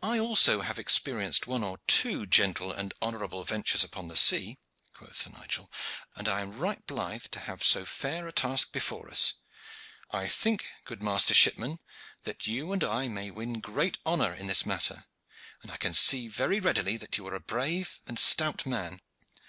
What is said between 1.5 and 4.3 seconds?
or two gentle and honorable ventures upon the